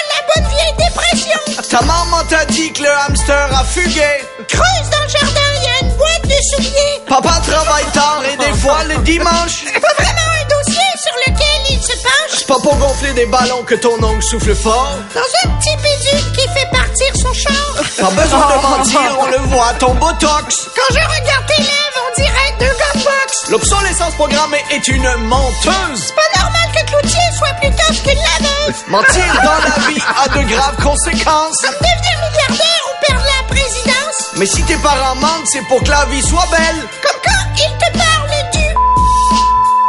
Ta 1.71 1.81
maman 1.83 2.25
t'a 2.29 2.45
dit 2.47 2.73
que 2.73 2.83
le 2.83 2.91
hamster 2.91 3.49
a 3.55 3.65
fugué. 3.65 4.11
Creuse 4.49 4.91
dans 4.91 5.05
le 5.05 5.09
jardin, 5.09 5.51
il 5.57 5.63
y 5.63 5.69
a 5.69 5.87
une 5.87 5.97
boîte 5.97 6.25
de 6.25 6.35
souliers. 6.51 7.01
Papa 7.09 7.41
travaille 7.47 7.85
tard 7.93 8.23
et 8.33 8.37
des 8.37 8.59
fois 8.59 8.83
le 8.89 8.97
dimanche. 9.03 9.67
Pas 9.75 10.03
vraiment 10.03 10.31
un 10.41 10.47
dossier 10.57 10.83
sur 11.01 11.15
lequel 11.27 11.71
il 11.71 11.81
se 11.81 11.93
penche. 11.93 12.45
Pas 12.49 12.59
pour 12.59 12.77
gonfler 12.77 13.13
des 13.13 13.27
ballons 13.27 13.63
que 13.63 13.77
ton 13.77 14.03
oncle 14.03 14.23
souffle 14.23 14.57
fort. 14.57 14.99
Dans 15.15 15.21
un 15.21 15.55
petit 15.59 15.77
bidule 15.77 16.33
qui 16.33 16.49
fait 16.49 16.69
partir 16.73 17.07
son 17.15 17.33
char. 17.33 17.75
Pas 18.01 18.11
besoin 18.21 18.49
de 18.49 18.63
mentir, 18.63 19.17
on 19.21 19.27
le 19.27 19.39
voit, 19.49 19.73
ton 19.79 19.95
botox. 19.95 20.71
Quand 20.75 20.93
je 20.93 20.99
regarde 20.99 21.47
tes 21.47 21.63
lèvres, 21.63 22.03
on 22.11 22.21
dirait 22.21 22.55
deux 22.59 22.77
boxe. 23.05 23.49
L'obsolescence 23.49 24.15
programmée 24.15 24.65
est 24.73 24.89
une 24.89 25.09
menteuse. 25.19 26.03
C'est 26.05 26.15
pas 26.17 26.41
normal 26.41 26.60
que 26.81 26.91
Cloutier 26.91 27.19
soit 27.37 27.53
plus 27.61 27.71
tough 27.71 28.03
qu'une 28.03 28.19
laveuse. 28.19 28.85
Mentir 28.89 29.35
dans 29.43 29.59
la 29.69 29.89
vie 29.89 30.03
a 30.25 30.29
de 30.29 30.49
graves 30.49 30.77
conséquences? 30.77 31.61
Comme 31.63 31.75
devenir 31.75 32.31
milliardaire 32.31 32.83
ou 32.87 33.07
perdre 33.07 33.25
la 33.25 33.55
présidence? 33.55 34.31
Mais 34.37 34.47
si 34.47 34.63
tes 34.65 34.77
parents 34.77 35.17
mentent, 35.17 35.47
c'est 35.53 35.67
pour 35.69 35.83
que 35.83 35.91
la 35.91 36.05
vie 36.07 36.23
soit 36.23 36.47
belle. 36.51 36.89
Comme 37.03 37.21
quand 37.25 37.57
ils 37.57 37.79
te 37.79 37.99
parlent 37.99 38.51
du... 38.53 38.75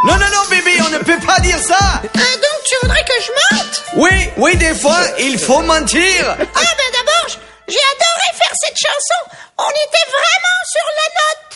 Non, 0.08 0.14
non, 0.14 0.26
non, 0.32 0.50
bébé, 0.50 0.82
on 0.86 0.90
ne 0.90 0.98
peut 1.00 1.20
pas 1.26 1.40
dire 1.40 1.60
ça. 1.60 1.78
Ah, 1.80 2.02
donc 2.04 2.60
tu 2.66 2.76
voudrais 2.82 3.04
que 3.04 3.14
je 3.26 3.56
mente? 3.56 3.84
Oui, 3.96 4.30
oui, 4.38 4.58
des 4.58 4.74
fois, 4.76 5.00
il 5.20 5.38
faut 5.38 5.62
mentir. 5.62 6.26
Ah, 6.28 6.36
ben 6.36 6.90
d'abord, 6.94 7.38
j'ai 7.68 7.78
adoré 7.94 8.28
faire 8.38 8.56
cette 8.64 8.78
chanson. 8.78 9.22
On 9.60 9.70
était 9.70 10.08
vraiment 10.18 10.62
sur 10.72 10.88
la 11.00 11.08
note. 11.22 11.52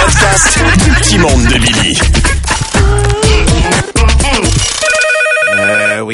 Podcast 0.04 0.58
du 0.84 0.90
petit 0.92 1.18
monde 1.18 1.44
de 1.46 1.58
Billy. 1.58 2.39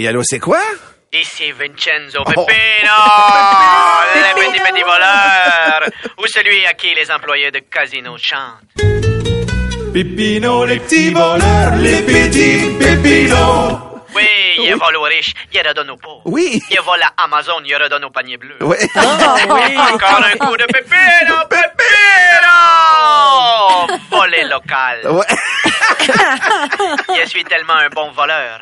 Oui, 0.06 0.10
allô, 0.10 0.22
c'est 0.22 0.38
quoi? 0.38 0.60
Ici 1.12 1.50
Vincenzo 1.50 2.20
Oh. 2.24 2.30
Peppino, 2.30 2.46
le 4.14 4.34
petit 4.36 4.60
petit 4.60 4.82
voleur, 4.82 5.80
ou 6.18 6.26
celui 6.28 6.64
à 6.64 6.74
qui 6.74 6.94
les 6.94 7.10
employés 7.10 7.50
de 7.50 7.58
casino 7.58 8.16
chantent. 8.16 8.62
Pépino, 9.92 10.64
les 10.64 10.78
petits 10.78 11.12
voleurs, 11.12 11.74
les 11.78 12.02
petits 12.02 12.70
pépinos. 12.78 13.80
Oui, 14.14 14.28
il 14.58 14.76
vole 14.76 14.96
aux 14.96 15.02
riches, 15.02 15.32
il 15.52 15.66
redonne 15.66 15.90
aux 15.90 15.96
pauvres. 15.96 16.22
Oui. 16.24 16.62
Il 16.70 16.80
vole 16.82 17.02
à 17.02 17.24
Amazon, 17.24 17.60
il 17.64 17.74
redonne 17.74 18.04
au 18.04 18.10
panier 18.10 18.36
bleu. 18.36 18.54
Oui. 18.60 18.76
Encore 18.94 20.22
un 20.24 20.36
coup 20.38 20.56
de 20.56 20.66
Peppino, 20.66 21.34
Peppino! 21.50 22.54
Volet 24.10 24.44
local. 24.44 25.00
Ouais. 25.10 25.26
Je 27.22 27.28
suis 27.28 27.44
tellement 27.44 27.74
un 27.74 27.88
bon 27.88 28.10
voleur. 28.12 28.60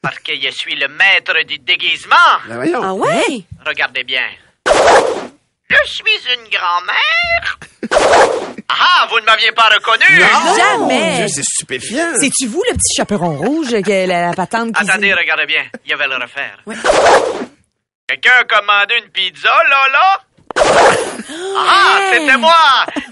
Parce 0.00 0.18
que 0.20 0.32
je 0.40 0.50
suis 0.50 0.76
le 0.76 0.88
maître 0.88 1.34
du 1.46 1.58
déguisement. 1.58 2.16
Ben 2.46 2.56
voyons. 2.56 2.82
Ah 2.82 2.94
ouais? 2.94 3.42
Regardez 3.66 4.04
bien. 4.04 4.22
Je 4.66 5.76
suis 5.84 6.18
une 6.34 6.48
grand-mère. 6.50 7.58
Ah, 8.68 9.06
vous 9.10 9.18
ne 9.20 9.24
m'aviez 9.24 9.52
pas 9.52 9.68
reconnu. 9.74 10.04
Mon 10.44 10.56
Jamais. 10.56 11.16
Dieu, 11.16 11.28
c'est 11.28 11.42
stupéfiant. 11.44 12.12
C'est-tu 12.20 12.46
vous, 12.46 12.62
le 12.70 12.74
petit 12.74 12.94
chaperon 12.96 13.36
rouge, 13.36 13.70
que 13.82 14.06
la, 14.06 14.28
la 14.28 14.34
patente 14.34 14.74
qui... 14.74 14.82
Attendez, 14.88 15.12
regardez 15.12 15.46
bien. 15.46 15.64
Je 15.84 15.94
vais 15.94 16.06
le 16.06 16.16
refaire. 16.16 16.58
Quelqu'un 18.06 18.38
a 18.40 18.44
commandé 18.44 18.94
une 19.04 19.10
pizza, 19.10 19.50
là, 19.68 19.88
là? 19.92 20.20
Ah, 21.58 22.00
c'était 22.12 22.36
moi, 22.36 22.54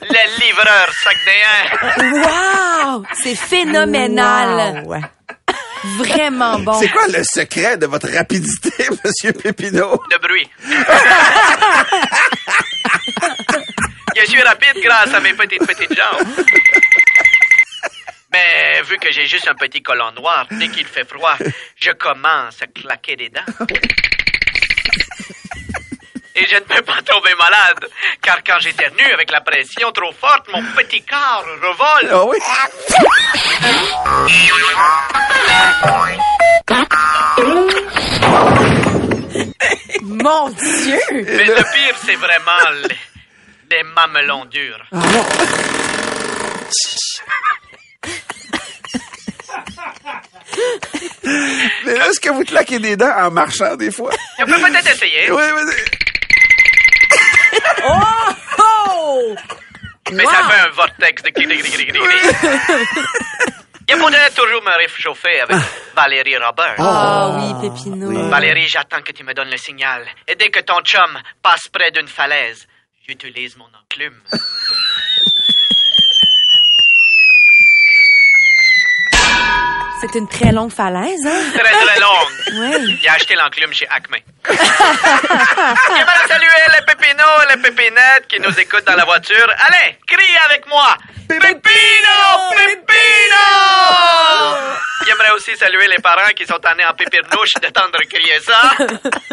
le 0.02 0.40
livreur 0.40 0.88
saguenéen. 1.02 2.22
Wow! 2.22 3.04
C'est 3.22 3.34
phénoménal. 3.34 4.84
Wow. 4.84 5.00
Vraiment 5.98 6.58
bon. 6.58 6.72
C'est 6.80 6.88
quoi 6.88 7.06
le 7.08 7.22
secret 7.22 7.76
de 7.76 7.86
votre 7.86 8.08
rapidité, 8.10 8.70
Monsieur 9.04 9.32
Pépino? 9.32 10.00
De 10.10 10.18
bruit. 10.18 10.48
Je 14.16 14.24
suis 14.30 14.42
rapide 14.42 14.82
grâce 14.82 15.12
à 15.12 15.20
mes 15.20 15.34
petites 15.34 15.66
petites 15.66 15.94
jambes. 15.94 16.26
Mais 18.32 18.82
vu 18.82 18.96
que 18.98 19.10
j'ai 19.12 19.26
juste 19.26 19.48
un 19.48 19.54
petit 19.54 19.82
collant 19.82 20.12
noir, 20.12 20.46
dès 20.50 20.68
qu'il 20.68 20.86
fait 20.86 21.08
froid, 21.08 21.36
je 21.80 21.90
commence 21.92 22.60
à 22.62 22.66
claquer 22.66 23.16
des 23.16 23.28
dents. 23.28 23.44
Et 26.38 26.46
je 26.46 26.54
ne 26.56 26.60
peux 26.60 26.82
pas 26.82 27.00
tomber 27.02 27.34
malade, 27.38 27.88
car 28.20 28.36
quand 28.46 28.58
j'éternue 28.60 29.10
avec 29.14 29.30
la 29.30 29.40
pression 29.40 29.90
trop 29.92 30.12
forte, 30.12 30.46
mon 30.52 30.62
petit 30.76 31.02
corps 31.02 31.46
revole. 31.62 32.10
Ah 32.12 32.24
oui? 32.24 32.38
Mon 40.02 40.50
Dieu! 40.50 41.00
Mais 41.10 41.44
le 41.44 41.54
pire, 41.54 41.96
c'est 42.04 42.16
vraiment 42.16 42.70
les, 42.82 43.76
les 43.76 43.82
mamelons 43.82 44.44
durs. 44.44 44.84
Mais 51.84 51.92
est-ce 51.92 52.20
que 52.20 52.30
vous 52.30 52.44
claquez 52.44 52.78
des 52.78 52.96
dents 52.96 53.14
en 53.16 53.30
marchant 53.30 53.76
des 53.76 53.90
fois? 53.90 54.12
On 54.38 54.44
peut 54.44 54.52
peut-être 54.60 54.90
essayer. 54.90 55.30
Oui, 55.30 55.42
oui. 55.54 55.72
Oh! 57.88 59.34
Mais 60.12 60.24
ça 60.24 60.48
fait 60.48 60.60
un 60.60 60.70
vortex 60.70 61.22
de 61.22 61.30
gris. 61.30 61.46
Il 63.88 63.96
faudrait 63.96 64.30
toujours 64.30 64.62
me 64.62 64.76
réchauffer 64.78 65.40
avec 65.40 65.56
Valérie 65.94 66.36
Robert. 66.36 66.74
Ah 66.78 67.38
oui, 67.38 67.54
Pépino. 67.68 68.28
Valérie, 68.28 68.66
j'attends 68.66 69.00
que 69.02 69.12
tu 69.12 69.22
me 69.22 69.32
donnes 69.32 69.50
le 69.50 69.56
signal. 69.56 70.04
Et 70.26 70.34
dès 70.34 70.50
que 70.50 70.58
ton 70.60 70.80
chum 70.80 71.18
passe 71.40 71.68
près 71.68 71.92
d'une 71.92 72.08
falaise, 72.08 72.66
j'utilise 73.06 73.56
mon 73.56 73.66
enclume. 73.66 74.20
C'est 80.12 80.18
une 80.18 80.28
très 80.28 80.52
longue 80.52 80.70
falaise, 80.72 81.26
hein? 81.26 81.42
Très, 81.52 81.62
très 81.72 82.00
longue. 82.00 82.30
Oui. 82.54 82.98
J'ai 83.02 83.08
acheté 83.08 83.34
l'enclume 83.34 83.72
chez 83.72 83.88
Acme. 83.88 84.14
J'aimerais 84.48 86.28
saluer 86.28 86.48
les 86.78 86.84
pépinos 86.86 87.42
et 87.44 87.56
les 87.56 87.62
pépinettes 87.62 88.26
qui 88.28 88.38
nous 88.40 88.56
écoutent 88.58 88.84
dans 88.86 88.94
la 88.94 89.04
voiture. 89.04 89.48
Allez, 89.66 89.98
crie 90.06 90.36
avec 90.46 90.66
moi. 90.68 90.96
Pépino! 91.28 91.50
Pépino! 92.56 93.44
J'aimerais 95.06 95.30
aussi 95.32 95.56
saluer 95.56 95.86
les 95.88 96.02
parents 96.02 96.30
qui 96.36 96.44
sont 96.46 96.58
tannés 96.58 96.84
en 96.84 96.94
pépirnouche 96.94 97.52
d'entendre 97.62 97.98
crier 98.08 98.40
ça. 98.40 98.72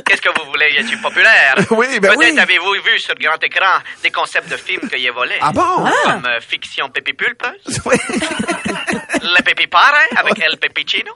Qu'est-ce 0.06 0.22
que 0.22 0.30
vous 0.30 0.46
voulez? 0.52 0.72
Je 0.78 0.86
suis 0.88 0.98
populaire? 0.98 1.56
Oui, 1.72 2.00
ben 2.00 2.14
Peut-être 2.14 2.34
oui. 2.34 2.40
avez-vous 2.40 2.74
vu 2.74 3.00
sur 3.00 3.16
grand 3.16 3.42
écran 3.44 3.80
des 4.04 4.12
concepts 4.12 4.50
de 4.50 4.58
films 4.58 4.88
que 4.90 4.98
j'ai 4.98 5.10
volés. 5.10 5.38
Ah 5.42 5.52
bon? 5.52 5.86
Comme 6.04 6.26
euh, 6.26 6.40
Fiction 6.48 6.90
Pépipulpeuse, 6.90 7.82
Oui. 7.86 7.96
Le 9.24 9.42
Pépipare 9.42 9.96
avec 10.16 10.40
El 10.44 10.58
Pepicino 10.68 11.14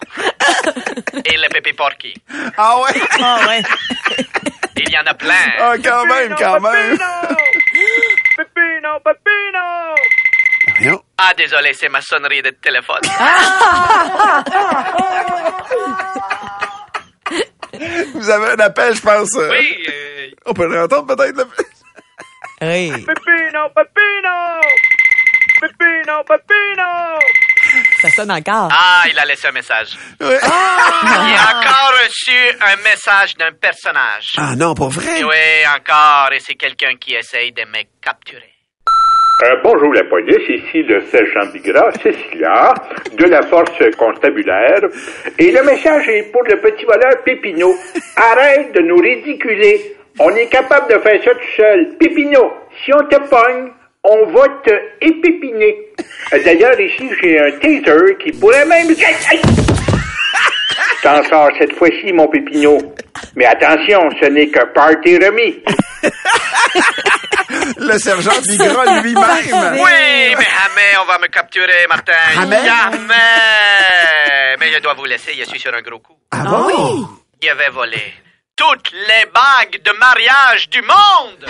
et 1.25 1.37
Le 1.37 1.47
Pépiporky. 1.49 2.13
Ah 2.57 2.77
ouais? 2.81 3.01
Ah 3.21 3.39
ouais. 3.47 3.61
Il 4.75 4.89
y 4.91 4.97
en 4.97 5.05
a 5.05 5.13
plein. 5.13 5.33
Ah, 5.59 5.73
quand 5.81 6.05
même, 6.05 6.35
quand 6.37 6.59
même. 6.59 6.97
Pépino, 8.35 8.99
Pépino! 9.05 9.95
Voyons. 10.79 11.03
Ah, 11.17 11.31
désolé, 11.37 11.71
c'est 11.73 11.87
ma 11.89 12.01
sonnerie 12.01 12.41
de 12.41 12.49
téléphone. 12.49 13.01
Vous 18.13 18.29
avez 18.29 18.51
un 18.51 18.59
appel, 18.65 18.95
je 18.95 19.01
pense. 19.01 19.35
euh, 19.35 19.49
Oui, 19.51 19.85
euh, 19.89 20.27
On 20.45 20.53
peut 20.53 20.67
l'entendre 20.67 21.15
peut-être. 21.15 21.47
Hey. 22.61 22.91
Pépino, 23.05 23.69
Pépino! 23.75 24.61
Pépino, 25.61 26.23
Pépino! 26.23 26.91
Ça 28.01 28.09
sonne 28.09 28.31
encore. 28.31 28.69
Ah, 28.71 29.03
il 29.09 29.17
a 29.17 29.25
laissé 29.25 29.47
un 29.47 29.51
message. 29.51 29.97
Ouais. 30.21 30.37
J'ai 30.39 31.39
encore 31.57 31.93
reçu 32.03 32.37
un 32.61 32.75
message 32.83 33.35
d'un 33.37 33.51
personnage. 33.59 34.35
Ah 34.37 34.55
non, 34.55 34.75
pour 34.75 34.89
vrai? 34.89 35.23
Oui, 35.23 35.65
encore, 35.75 36.29
et 36.31 36.39
c'est 36.39 36.55
quelqu'un 36.55 36.95
qui 36.99 37.15
essaye 37.15 37.51
de 37.51 37.63
me 37.63 37.83
capturer. 38.01 38.53
Euh, 39.43 39.55
bonjour 39.63 39.93
la 39.93 40.03
police, 40.05 40.49
ici 40.49 40.81
le 40.83 40.99
sergent 41.11 41.51
Bigra, 41.53 41.91
Cécilia, 42.01 42.73
de 43.13 43.25
la 43.25 43.43
force 43.43 43.71
constabulaire. 43.95 44.81
Et 45.37 45.51
le 45.51 45.61
message 45.63 46.07
est 46.09 46.31
pour 46.31 46.43
le 46.43 46.59
petit 46.59 46.85
voleur 46.85 47.21
Pépino. 47.23 47.71
Arrête 48.15 48.73
de 48.73 48.81
nous 48.81 48.97
ridiculer. 48.97 49.95
On 50.19 50.31
est 50.35 50.47
capable 50.49 50.91
de 50.91 50.99
faire 50.99 51.23
ça 51.23 51.31
tout 51.35 51.55
seul. 51.55 51.97
Pépino, 51.99 52.51
si 52.83 52.91
on 52.93 53.07
te 53.07 53.17
pogne, 53.29 53.71
on 54.09 54.25
va 54.31 54.47
te 54.63 54.71
épépiner. 55.01 55.75
Euh, 56.33 56.43
D'ailleurs, 56.43 56.79
ici, 56.79 57.09
j'ai 57.21 57.39
un 57.39 57.51
taser 57.51 58.17
qui 58.23 58.31
pourrait 58.31 58.65
même... 58.65 58.87
T'en 61.03 61.23
sors 61.23 61.49
cette 61.59 61.73
fois-ci, 61.73 62.11
mon 62.11 62.27
Pépino. 62.27 62.77
Mais 63.35 63.45
attention, 63.45 64.09
ce 64.21 64.25
n'est 64.29 64.47
que 64.47 64.63
party 64.73 65.17
remis. 65.17 65.61
Le 67.77 67.97
sergent 67.97 68.31
Bigra 68.47 69.01
lui-même. 69.01 69.73
Oui, 69.73 70.35
mais 70.37 70.45
jamais 70.45 70.97
on 71.01 71.05
va 71.05 71.17
me 71.19 71.27
capturer, 71.27 71.85
Martin. 71.87 72.13
Jamais? 72.33 72.65
Jamais. 72.65 74.57
Mais 74.59 74.71
je 74.73 74.79
dois 74.81 74.93
vous 74.95 75.05
laisser, 75.05 75.33
je 75.37 75.43
suis 75.45 75.59
sur 75.59 75.73
un 75.73 75.81
gros 75.81 75.99
coup. 75.99 76.17
Ah 76.31 76.43
bon? 76.43 77.07
Il 77.41 77.49
avait 77.49 77.69
volé 77.69 78.01
toutes 78.57 78.91
les 78.91 79.25
bagues 79.31 79.79
de 79.83 79.91
mariage 79.99 80.67
du 80.69 80.81
monde. 80.81 81.45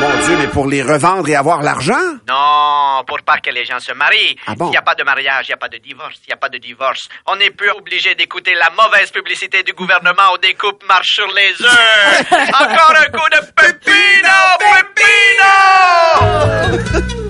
Mon 0.00 0.26
Dieu, 0.26 0.36
mais 0.38 0.48
pour 0.48 0.66
les 0.66 0.82
revendre 0.82 1.28
et 1.28 1.36
avoir 1.36 1.62
l'argent? 1.62 2.18
Non, 2.28 3.04
pour 3.06 3.22
pas 3.22 3.38
que 3.38 3.50
les 3.50 3.64
gens 3.64 3.78
se 3.78 3.92
marient. 3.92 4.36
Ah 4.48 4.54
bon? 4.56 4.66
Il 4.66 4.70
n'y 4.70 4.76
a 4.76 4.82
pas 4.82 4.96
de 4.96 5.04
mariage, 5.04 5.46
il 5.46 5.50
n'y 5.50 5.54
a 5.54 5.58
pas 5.58 5.68
de 5.68 5.78
divorce, 5.78 6.16
il 6.26 6.30
n'y 6.30 6.34
a 6.34 6.36
pas 6.36 6.48
de 6.48 6.58
divorce. 6.58 7.08
On 7.26 7.36
n'est 7.36 7.50
plus 7.52 7.70
obligé 7.70 8.16
d'écouter 8.16 8.52
la 8.54 8.70
mauvaise 8.70 9.10
publicité 9.12 9.62
du 9.62 9.72
gouvernement 9.72 10.32
où 10.34 10.38
des 10.38 10.54
couples 10.54 10.84
marchent 10.86 11.14
sur 11.14 11.28
les 11.32 11.52
œufs. 11.62 12.26
Encore 12.60 12.94
un 12.96 13.10
coup 13.16 13.28
de 13.30 13.40
pepino, 13.54 14.38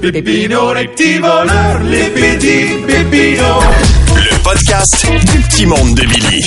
pepino! 0.01 0.13
Pépino, 0.13 0.73
les 0.75 0.89
petits 0.89 1.19
voleurs, 1.19 1.79
les 1.83 2.09
petits 2.11 2.79
pépinos. 2.87 3.65
Le 4.17 4.43
podcast 4.43 5.07
du 5.11 5.41
petit 5.43 5.67
monde 5.67 5.95
de 5.95 6.07
Billy. 6.07 6.47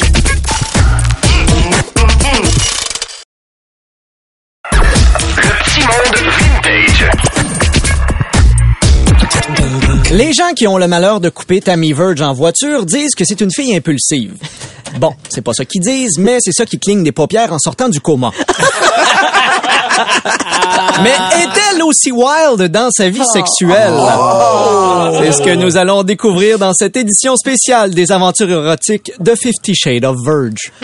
Les 10.13 10.31
gens 10.31 10.53
qui 10.55 10.67
ont 10.67 10.77
le 10.77 10.87
malheur 10.87 11.19
de 11.19 11.29
couper 11.29 11.59
Tammy 11.59 11.91
Verge 11.91 12.21
en 12.21 12.33
voiture 12.33 12.85
disent 12.85 13.15
que 13.15 13.25
c'est 13.25 13.41
une 13.41 13.51
fille 13.51 13.75
impulsive. 13.75 14.35
Bon, 14.99 15.15
c'est 15.27 15.41
pas 15.41 15.53
ça 15.53 15.65
qu'ils 15.65 15.81
disent, 15.81 16.19
mais 16.19 16.37
c'est 16.39 16.51
ça 16.51 16.67
qui 16.67 16.77
cligne 16.77 17.03
des 17.03 17.11
paupières 17.11 17.51
en 17.51 17.57
sortant 17.57 17.89
du 17.89 17.99
coma. 17.99 18.29
mais 21.01 21.09
est-elle 21.09 21.81
aussi 21.81 22.11
wild 22.11 22.61
dans 22.71 22.91
sa 22.91 23.09
vie 23.09 23.25
sexuelle? 23.25 23.91
C'est 25.17 25.31
ce 25.31 25.41
que 25.41 25.55
nous 25.55 25.77
allons 25.77 26.03
découvrir 26.03 26.59
dans 26.59 26.73
cette 26.73 26.95
édition 26.95 27.35
spéciale 27.37 27.95
des 27.95 28.11
aventures 28.11 28.51
érotiques 28.51 29.13
de 29.19 29.33
Fifty 29.33 29.73
Shades 29.73 30.05
of 30.05 30.17
Verge. 30.23 30.71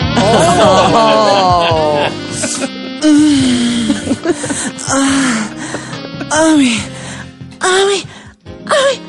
Ah 6.32 6.54
oui. 6.56 6.80
Ah 7.60 7.66
oui. 7.86 8.04
Ah 8.66 8.74
oui. 8.92 9.00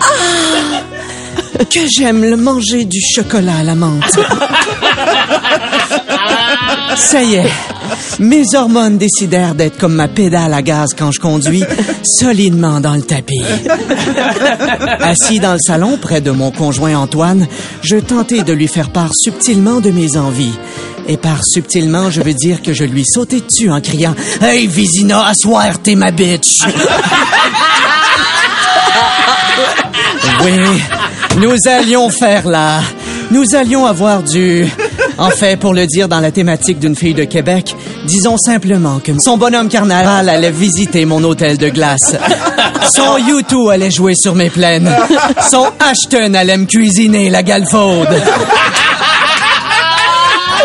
Ah, 0.00 1.64
que 1.70 1.80
j'aime 1.90 2.22
le 2.24 2.36
manger 2.36 2.84
du 2.84 3.00
chocolat 3.00 3.58
à 3.58 3.62
la 3.62 3.74
menthe. 3.74 4.02
Ça 6.96 7.22
y 7.22 7.34
est, 7.34 7.50
mes 8.18 8.54
hormones 8.54 8.98
décidèrent 8.98 9.54
d'être 9.54 9.78
comme 9.78 9.94
ma 9.94 10.08
pédale 10.08 10.52
à 10.52 10.62
gaz 10.62 10.94
quand 10.96 11.12
je 11.12 11.20
conduis, 11.20 11.64
solidement 12.02 12.80
dans 12.80 12.94
le 12.94 13.02
tapis. 13.02 13.42
Assis 15.00 15.40
dans 15.40 15.52
le 15.52 15.58
salon 15.64 15.96
près 15.96 16.20
de 16.20 16.30
mon 16.30 16.50
conjoint 16.50 16.96
Antoine, 16.96 17.46
je 17.82 17.96
tentais 17.96 18.42
de 18.42 18.52
lui 18.52 18.68
faire 18.68 18.90
part 18.90 19.12
subtilement 19.14 19.80
de 19.80 19.90
mes 19.90 20.16
envies. 20.16 20.58
Et 21.08 21.16
par 21.16 21.44
subtilement, 21.44 22.10
je 22.10 22.20
veux 22.20 22.34
dire 22.34 22.62
que 22.62 22.72
je 22.72 22.84
lui 22.84 23.04
sautais 23.04 23.40
dessus 23.40 23.70
en 23.70 23.80
criant 23.80 24.14
«Hey, 24.42 24.66
Vizina, 24.66 25.26
à 25.26 25.34
soir, 25.34 25.80
t'es 25.82 25.94
ma 25.94 26.10
bitch!» 26.10 26.62
Oui, 30.44 30.52
nous 31.38 31.68
allions 31.68 32.08
faire 32.10 32.48
là. 32.48 32.80
Nous 33.30 33.54
allions 33.54 33.86
avoir 33.86 34.22
du... 34.22 34.66
En 35.18 35.30
fait, 35.30 35.56
pour 35.58 35.74
le 35.74 35.86
dire 35.86 36.08
dans 36.08 36.20
la 36.20 36.30
thématique 36.30 36.78
d'une 36.78 36.96
fille 36.96 37.12
de 37.12 37.24
Québec, 37.24 37.76
disons 38.06 38.38
simplement 38.38 39.00
que 39.00 39.12
son 39.20 39.36
bonhomme 39.36 39.68
carnaval 39.68 40.28
allait 40.28 40.50
visiter 40.50 41.04
mon 41.04 41.22
hôtel 41.24 41.58
de 41.58 41.68
glace. 41.68 42.16
Son 42.90 43.18
U2 43.18 43.70
allait 43.70 43.90
jouer 43.90 44.14
sur 44.14 44.34
mes 44.34 44.48
plaines. 44.48 44.90
Son 45.50 45.66
Ashton 45.78 46.32
allait 46.34 46.56
me 46.56 46.64
cuisiner 46.64 47.28
la 47.28 47.42
galfaude. 47.42 48.08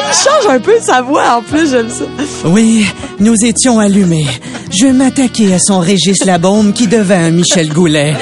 Il 0.08 0.14
change 0.14 0.56
un 0.56 0.60
peu 0.60 0.76
sa 0.82 1.02
voix 1.02 1.38
en 1.38 1.42
plus, 1.42 1.72
j'aime 1.72 1.90
ça. 1.90 2.06
Oui, 2.46 2.88
nous 3.20 3.36
étions 3.44 3.80
allumés. 3.80 4.28
Je 4.72 4.88
m'attaquais 4.88 5.54
à 5.54 5.60
son 5.60 5.80
Régis 5.80 6.24
Labaume 6.26 6.72
qui 6.72 6.88
devint 6.88 7.26
un 7.26 7.32
Michel 7.32 7.68
Goulet. 7.74 8.16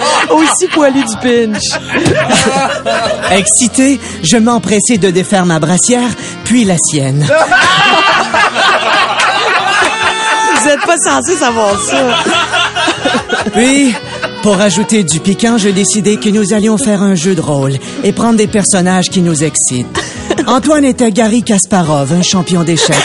Aussi 0.30 0.68
poilu 0.68 1.02
du 1.04 1.16
pinch. 1.16 1.62
Excité, 3.32 4.00
je 4.22 4.36
m'empressai 4.36 4.98
de 4.98 5.10
défaire 5.10 5.46
ma 5.46 5.58
brassière, 5.58 6.08
puis 6.44 6.64
la 6.64 6.76
sienne. 6.78 7.26
Vous 10.54 10.68
êtes 10.68 10.84
pas 10.84 10.98
censé 10.98 11.34
savoir 11.36 11.78
ça. 11.80 12.16
Puis, 13.54 13.94
pour 14.42 14.60
ajouter 14.60 15.04
du 15.04 15.20
piquant, 15.20 15.58
je 15.58 15.68
décidai 15.68 16.16
que 16.16 16.28
nous 16.28 16.52
allions 16.52 16.78
faire 16.78 17.02
un 17.02 17.14
jeu 17.14 17.34
de 17.34 17.40
rôle 17.40 17.76
et 18.04 18.12
prendre 18.12 18.36
des 18.36 18.48
personnages 18.48 19.08
qui 19.08 19.20
nous 19.20 19.44
excitent. 19.44 19.86
Antoine 20.46 20.84
était 20.84 21.10
Gary 21.10 21.42
Kasparov, 21.42 22.12
un 22.12 22.22
champion 22.22 22.64
d'échecs. 22.64 22.96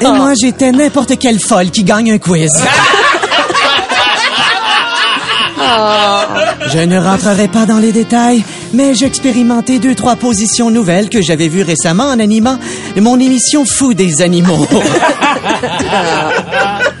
Et 0.00 0.06
moi, 0.06 0.32
j'étais 0.40 0.72
n'importe 0.72 1.18
quelle 1.18 1.38
folle 1.38 1.70
qui 1.70 1.84
gagne 1.84 2.12
un 2.12 2.18
quiz. 2.18 2.50
Je 6.68 6.78
ne 6.80 6.98
rentrerai 6.98 7.48
pas 7.48 7.66
dans 7.66 7.78
les 7.78 7.92
détails, 7.92 8.44
mais 8.72 8.94
j'expérimentais 8.94 9.78
deux, 9.78 9.94
trois 9.94 10.16
positions 10.16 10.70
nouvelles 10.70 11.08
que 11.08 11.22
j'avais 11.22 11.48
vues 11.48 11.62
récemment 11.62 12.04
en 12.04 12.18
animant 12.18 12.58
mon 12.96 13.18
émission 13.20 13.64
Fou 13.64 13.94
des 13.94 14.22
animaux. 14.22 14.66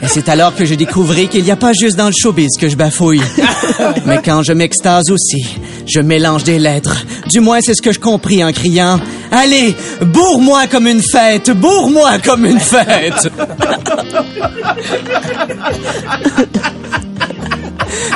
Et 0.02 0.08
c'est 0.08 0.28
alors 0.28 0.54
que 0.54 0.64
je 0.64 0.74
découvris 0.74 1.28
qu'il 1.28 1.42
n'y 1.42 1.50
a 1.50 1.56
pas 1.56 1.72
juste 1.72 1.96
dans 1.96 2.06
le 2.06 2.14
showbiz 2.16 2.50
que 2.60 2.68
je 2.68 2.76
bafouille. 2.76 3.22
Mais 4.06 4.20
quand 4.24 4.42
je 4.42 4.52
m'extase 4.52 5.10
aussi, 5.10 5.58
je 5.86 6.00
mélange 6.00 6.44
des 6.44 6.58
lettres. 6.58 7.04
Du 7.28 7.40
moins, 7.40 7.58
c'est 7.60 7.74
ce 7.74 7.82
que 7.82 7.92
je 7.92 7.98
compris 7.98 8.44
en 8.44 8.52
criant 8.52 9.00
«Allez, 9.32 9.74
bourre-moi 10.00 10.66
comme 10.68 10.86
une 10.86 11.02
fête, 11.02 11.50
bourre-moi 11.50 12.18
comme 12.24 12.46
une 12.46 12.60
fête!» 12.60 13.30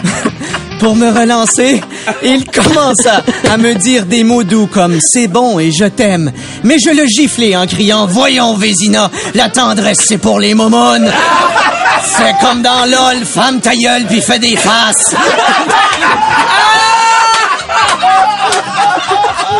Pour 0.80 0.96
me 0.96 1.10
relancer, 1.10 1.82
il 2.22 2.44
commença 2.46 3.22
à 3.50 3.58
me 3.58 3.74
dire 3.74 4.06
des 4.06 4.24
mots 4.24 4.44
doux 4.44 4.66
comme 4.66 4.98
c'est 5.00 5.28
bon 5.28 5.58
et 5.60 5.70
je 5.70 5.84
t'aime. 5.84 6.32
Mais 6.64 6.78
je 6.78 6.88
le 6.90 7.04
giflai 7.06 7.54
en 7.54 7.66
criant 7.66 8.06
voyons 8.06 8.54
Vézina, 8.54 9.10
la 9.34 9.50
tendresse 9.50 10.00
c'est 10.08 10.16
pour 10.16 10.40
les 10.40 10.54
momones. 10.54 11.12
Fais 12.02 12.34
comme 12.40 12.62
dans 12.62 12.86
LOL, 12.86 13.24
femme 13.26 13.60
ta 13.60 13.76
gueule 13.76 14.06
puis 14.06 14.22
fais 14.22 14.38
des 14.38 14.56
faces. 14.56 15.14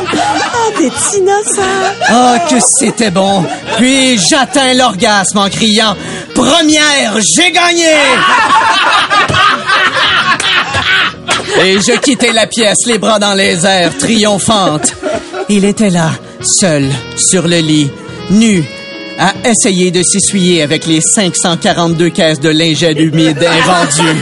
Ah, 0.03 0.79
des 0.79 0.91
petits 0.91 1.19
innocents. 1.19 1.63
Oh, 2.13 2.37
que 2.49 2.57
c'était 2.79 3.11
bon. 3.11 3.45
Puis 3.77 4.19
j'atteins 4.19 4.73
l'orgasme 4.73 5.39
en 5.39 5.51
criant 5.51 5.95
première, 6.35 7.15
j'ai 7.37 7.53
gagné. 7.53 7.95
Et 11.65 11.75
je 11.75 11.99
quittais 11.99 12.33
la 12.33 12.47
pièce, 12.47 12.79
les 12.87 12.99
bras 12.99 13.19
dans 13.19 13.35
les 13.35 13.67
airs, 13.67 13.97
triomphante. 13.99 14.95
Il 15.49 15.65
était 15.65 15.91
là, 15.91 16.11
seul, 16.43 16.89
sur 17.17 17.49
le 17.49 17.59
lit, 17.59 17.91
nu, 18.31 18.65
à 19.19 19.35
essayer 19.45 19.91
de 19.91 20.03
s'essuyer 20.03 20.63
avec 20.63 20.87
les 20.87 21.01
542 21.01 22.09
caisses 22.11 22.41
de 22.41 22.49
lingette 22.49 22.99
humide 22.99 23.39
invendues. 23.39 24.21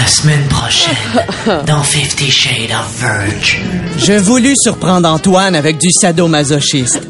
La 0.00 0.06
semaine 0.06 0.46
prochaine, 0.48 1.64
dans 1.66 1.82
Fifty 1.82 2.30
Shades 2.30 2.72
of 2.72 3.00
Verge. 3.00 3.60
Je 3.98 4.14
voulus 4.14 4.56
surprendre 4.56 5.08
Antoine 5.08 5.54
avec 5.54 5.78
du 5.78 5.90
sadomasochiste. 5.90 7.00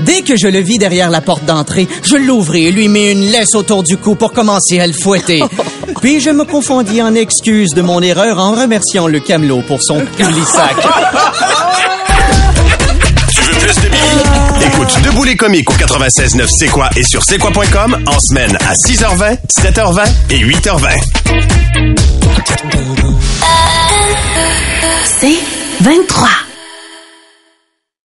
Dès 0.00 0.22
que 0.22 0.36
je 0.36 0.48
le 0.48 0.60
vis 0.60 0.78
derrière 0.78 1.10
la 1.10 1.20
porte 1.20 1.44
d'entrée, 1.44 1.86
je 2.02 2.16
l'ouvris 2.16 2.66
et 2.66 2.72
lui 2.72 2.88
mis 2.88 3.10
une 3.10 3.30
laisse 3.30 3.54
autour 3.54 3.82
du 3.82 3.96
cou 3.96 4.14
pour 4.14 4.32
commencer 4.32 4.80
à 4.80 4.86
le 4.86 4.92
fouetter. 4.92 5.42
Puis 6.00 6.20
je 6.20 6.30
me 6.30 6.44
confondis 6.44 7.02
en 7.02 7.14
excuses 7.14 7.70
de 7.74 7.82
mon 7.82 8.00
erreur 8.02 8.38
en 8.38 8.52
remerciant 8.52 9.06
le 9.06 9.20
camelot 9.20 9.62
pour 9.62 9.82
son 9.82 10.04
coulissac. 10.16 10.74
Tu 13.32 13.40
veux 13.42 13.52
plus 13.58 13.74
de 13.74 13.88
Billy? 13.88 14.66
Écoute 14.66 14.94
Debout 15.02 15.24
les 15.24 15.36
comiques 15.36 15.70
au 15.70 15.74
96.9 15.74 16.46
C'est 16.58 16.68
quoi 16.68 16.88
et 16.96 17.02
sur 17.02 17.22
c'est 17.22 17.38
quoi.com 17.38 17.96
en 18.06 18.18
semaine 18.20 18.56
à 18.68 18.72
6h20, 18.74 19.38
7h20 19.60 20.08
et 20.30 20.38
8h20. 20.38 20.88
C'est 25.20 25.38
23. 25.80 26.28